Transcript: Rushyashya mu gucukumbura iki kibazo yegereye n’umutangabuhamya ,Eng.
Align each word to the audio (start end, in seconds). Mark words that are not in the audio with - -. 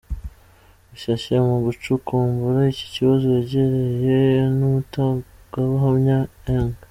Rushyashya 0.89 1.37
mu 1.47 1.57
gucukumbura 1.65 2.59
iki 2.73 2.85
kibazo 2.93 3.25
yegereye 3.35 4.19
n’umutangabuhamya 4.57 6.17
,Eng. 6.55 6.71